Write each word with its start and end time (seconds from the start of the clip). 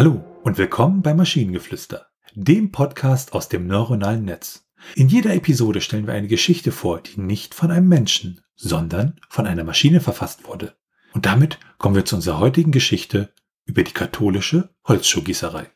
Hallo 0.00 0.24
und 0.44 0.56
willkommen 0.56 1.02
bei 1.02 1.12
Maschinengeflüster, 1.12 2.06
dem 2.32 2.72
Podcast 2.72 3.34
aus 3.34 3.50
dem 3.50 3.66
neuronalen 3.66 4.24
Netz. 4.24 4.66
In 4.94 5.08
jeder 5.08 5.34
Episode 5.34 5.82
stellen 5.82 6.06
wir 6.06 6.14
eine 6.14 6.26
Geschichte 6.26 6.72
vor, 6.72 7.02
die 7.02 7.20
nicht 7.20 7.54
von 7.54 7.70
einem 7.70 7.86
Menschen, 7.86 8.40
sondern 8.56 9.20
von 9.28 9.46
einer 9.46 9.62
Maschine 9.62 10.00
verfasst 10.00 10.48
wurde. 10.48 10.74
Und 11.12 11.26
damit 11.26 11.58
kommen 11.76 11.96
wir 11.96 12.06
zu 12.06 12.16
unserer 12.16 12.40
heutigen 12.40 12.72
Geschichte 12.72 13.34
über 13.66 13.82
die 13.82 13.92
katholische 13.92 14.70
Holzschuhgießerei. 14.88 15.66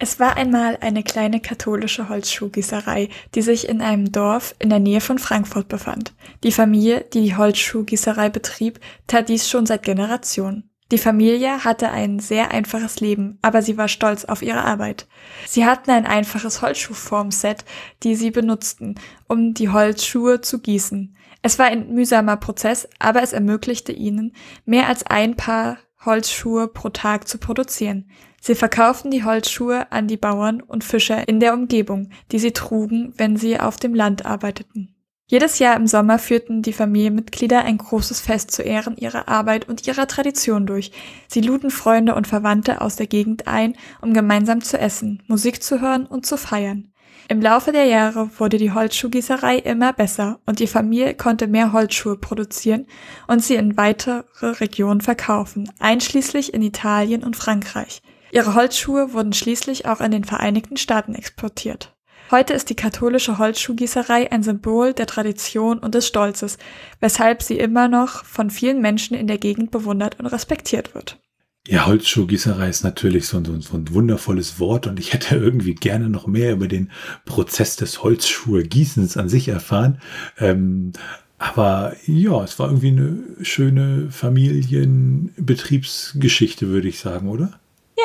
Es 0.00 0.18
war 0.18 0.36
einmal 0.36 0.78
eine 0.80 1.04
kleine 1.04 1.38
katholische 1.38 2.08
Holzschuhgießerei, 2.08 3.10
die 3.36 3.42
sich 3.42 3.68
in 3.68 3.80
einem 3.80 4.10
Dorf 4.10 4.56
in 4.58 4.70
der 4.70 4.80
Nähe 4.80 5.00
von 5.00 5.20
Frankfurt 5.20 5.68
befand. 5.68 6.14
Die 6.42 6.50
Familie, 6.50 7.06
die 7.14 7.22
die 7.22 7.36
Holzschuhgießerei 7.36 8.28
betrieb, 8.28 8.80
tat 9.06 9.28
dies 9.28 9.48
schon 9.48 9.66
seit 9.66 9.84
Generationen. 9.84 10.68
Die 10.90 10.98
Familie 10.98 11.64
hatte 11.64 11.90
ein 11.90 12.18
sehr 12.18 12.50
einfaches 12.50 13.00
Leben, 13.00 13.38
aber 13.42 13.60
sie 13.60 13.76
war 13.76 13.88
stolz 13.88 14.24
auf 14.24 14.40
ihre 14.40 14.64
Arbeit. 14.64 15.06
Sie 15.46 15.66
hatten 15.66 15.90
ein 15.90 16.06
einfaches 16.06 16.62
Holzschuhformset, 16.62 17.66
die 18.02 18.14
sie 18.14 18.30
benutzten, 18.30 18.94
um 19.26 19.52
die 19.52 19.68
Holzschuhe 19.68 20.40
zu 20.40 20.60
gießen. 20.60 21.14
Es 21.42 21.58
war 21.58 21.66
ein 21.66 21.92
mühsamer 21.92 22.38
Prozess, 22.38 22.88
aber 22.98 23.22
es 23.22 23.34
ermöglichte 23.34 23.92
ihnen, 23.92 24.34
mehr 24.64 24.88
als 24.88 25.04
ein 25.04 25.36
Paar 25.36 25.76
Holzschuhe 26.04 26.68
pro 26.68 26.88
Tag 26.88 27.28
zu 27.28 27.36
produzieren. 27.36 28.08
Sie 28.40 28.54
verkauften 28.54 29.10
die 29.10 29.24
Holzschuhe 29.24 29.92
an 29.92 30.08
die 30.08 30.16
Bauern 30.16 30.62
und 30.62 30.84
Fischer 30.84 31.28
in 31.28 31.38
der 31.38 31.52
Umgebung, 31.52 32.10
die 32.32 32.38
sie 32.38 32.52
trugen, 32.52 33.12
wenn 33.16 33.36
sie 33.36 33.60
auf 33.60 33.76
dem 33.76 33.94
Land 33.94 34.24
arbeiteten. 34.24 34.94
Jedes 35.30 35.58
Jahr 35.58 35.76
im 35.76 35.86
Sommer 35.86 36.18
führten 36.18 36.62
die 36.62 36.72
Familienmitglieder 36.72 37.62
ein 37.62 37.76
großes 37.76 38.18
Fest 38.18 38.50
zu 38.50 38.62
Ehren 38.62 38.96
ihrer 38.96 39.28
Arbeit 39.28 39.68
und 39.68 39.86
ihrer 39.86 40.06
Tradition 40.06 40.64
durch. 40.64 40.90
Sie 41.28 41.42
luden 41.42 41.70
Freunde 41.70 42.14
und 42.14 42.26
Verwandte 42.26 42.80
aus 42.80 42.96
der 42.96 43.08
Gegend 43.08 43.46
ein, 43.46 43.76
um 44.00 44.14
gemeinsam 44.14 44.62
zu 44.62 44.78
essen, 44.78 45.22
Musik 45.26 45.62
zu 45.62 45.82
hören 45.82 46.06
und 46.06 46.24
zu 46.24 46.38
feiern. 46.38 46.92
Im 47.28 47.42
Laufe 47.42 47.72
der 47.72 47.84
Jahre 47.84 48.30
wurde 48.38 48.56
die 48.56 48.72
Holzschuhgießerei 48.72 49.58
immer 49.58 49.92
besser 49.92 50.40
und 50.46 50.60
die 50.60 50.66
Familie 50.66 51.12
konnte 51.12 51.46
mehr 51.46 51.74
Holzschuhe 51.74 52.16
produzieren 52.16 52.86
und 53.26 53.44
sie 53.44 53.56
in 53.56 53.76
weitere 53.76 54.22
Regionen 54.40 55.02
verkaufen, 55.02 55.70
einschließlich 55.78 56.54
in 56.54 56.62
Italien 56.62 57.22
und 57.22 57.36
Frankreich. 57.36 58.00
Ihre 58.32 58.54
Holzschuhe 58.54 59.12
wurden 59.12 59.34
schließlich 59.34 59.84
auch 59.84 60.00
in 60.00 60.10
den 60.10 60.24
Vereinigten 60.24 60.78
Staaten 60.78 61.14
exportiert. 61.14 61.97
Heute 62.30 62.52
ist 62.52 62.68
die 62.68 62.76
katholische 62.76 63.38
Holzschuhgießerei 63.38 64.30
ein 64.30 64.42
Symbol 64.42 64.92
der 64.92 65.06
Tradition 65.06 65.78
und 65.78 65.94
des 65.94 66.06
Stolzes, 66.06 66.58
weshalb 67.00 67.42
sie 67.42 67.58
immer 67.58 67.88
noch 67.88 68.26
von 68.26 68.50
vielen 68.50 68.82
Menschen 68.82 69.16
in 69.16 69.26
der 69.26 69.38
Gegend 69.38 69.70
bewundert 69.70 70.20
und 70.20 70.26
respektiert 70.26 70.94
wird. 70.94 71.18
Ja, 71.66 71.86
Holzschuhgießerei 71.86 72.68
ist 72.68 72.84
natürlich 72.84 73.26
so 73.26 73.38
ein, 73.38 73.62
so 73.62 73.76
ein 73.76 73.94
wundervolles 73.94 74.60
Wort 74.60 74.86
und 74.86 75.00
ich 75.00 75.14
hätte 75.14 75.36
irgendwie 75.36 75.74
gerne 75.74 76.10
noch 76.10 76.26
mehr 76.26 76.52
über 76.52 76.68
den 76.68 76.90
Prozess 77.24 77.76
des 77.76 78.02
Holzschuhgießens 78.02 79.16
an 79.16 79.30
sich 79.30 79.48
erfahren. 79.48 80.02
Ähm, 80.38 80.92
aber 81.38 81.96
ja, 82.06 82.44
es 82.44 82.58
war 82.58 82.68
irgendwie 82.68 82.88
eine 82.88 83.22
schöne 83.42 84.10
Familienbetriebsgeschichte, 84.10 86.68
würde 86.68 86.88
ich 86.88 86.98
sagen, 86.98 87.28
oder? 87.28 87.58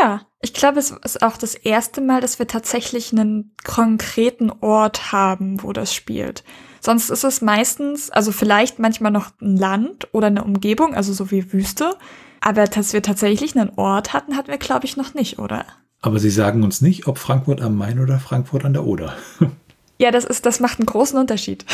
Ja, 0.04 0.22
ich 0.42 0.54
glaube, 0.54 0.80
es 0.80 0.92
ist 0.92 1.23
auch 1.23 1.38
das 1.38 1.56
erste 1.56 2.02
Mal, 2.02 2.20
dass 2.20 2.38
wir 2.38 2.46
tatsächlich 2.46 3.14
einen 3.14 3.56
konkreten 3.64 4.52
Ort 4.59 5.14
haben, 5.14 5.64
wo 5.64 5.72
das 5.72 5.94
spielt. 5.94 6.44
Sonst 6.82 7.09
ist 7.09 7.23
es 7.23 7.42
meistens, 7.42 8.09
also 8.09 8.34
vielleicht 8.34 8.80
manchmal 8.80 9.14
noch 9.14 9.31
ein 9.42 9.56
Land 9.56 10.14
oder 10.14 10.28
eine 10.28 10.44
Umgebung, 10.44 10.94
also 10.94 11.14
so 11.14 11.31
wie 11.31 11.53
Wüste. 11.53 11.96
Aber 12.41 12.66
dass 12.66 12.91
wir 12.91 13.02
tatsächlich 13.02 13.58
einen 13.58 13.69
Ort 13.78 14.12
hatten, 14.12 14.36
hatten 14.36 14.50
wir, 14.50 14.58
glaube 14.58 14.86
ich, 14.86 14.97
noch 14.97 15.14
nicht, 15.14 15.40
oder? 15.40 15.66
Aber 16.02 16.20
Sie 16.20 16.31
sagen 16.31 16.64
uns 16.64 16.81
nicht, 16.81 17.08
ob 17.08 17.18
Frankfurt 17.18 17.62
am 17.62 17.78
Main 17.78 18.00
oder 18.00 18.20
Frankfurt 18.20 18.66
an 18.66 18.74
der 18.74 18.84
Oder. 18.84 19.16
ja, 20.00 20.12
das 20.12 20.25
ist, 20.25 20.46
das 20.46 20.59
macht 20.59 20.80
einen 20.80 20.85
großen 20.85 21.18
Unterschied. 21.18 21.66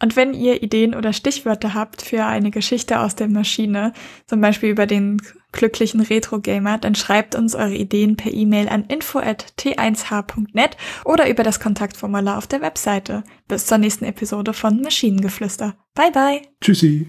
Und 0.00 0.14
wenn 0.14 0.32
ihr 0.34 0.62
Ideen 0.62 0.94
oder 0.94 1.12
Stichwörter 1.12 1.74
habt 1.74 2.02
für 2.02 2.24
eine 2.24 2.52
Geschichte 2.52 3.00
aus 3.00 3.16
der 3.16 3.26
Maschine, 3.26 3.92
zum 4.28 4.40
Beispiel 4.40 4.70
über 4.70 4.86
den 4.86 5.20
glücklichen 5.54 6.00
Retro-Gamer, 6.00 6.78
dann 6.78 6.94
schreibt 6.94 7.34
uns 7.34 7.54
eure 7.54 7.74
Ideen 7.74 8.16
per 8.16 8.32
E-Mail 8.32 8.68
an 8.68 8.84
info.t1h.net 8.84 10.76
oder 11.04 11.28
über 11.30 11.42
das 11.42 11.60
Kontaktformular 11.60 12.36
auf 12.36 12.46
der 12.46 12.60
Webseite. 12.60 13.24
Bis 13.48 13.66
zur 13.66 13.78
nächsten 13.78 14.04
Episode 14.04 14.52
von 14.52 14.82
Maschinengeflüster. 14.82 15.74
Bye 15.94 16.10
bye. 16.12 16.42
Tschüssi. 16.60 17.08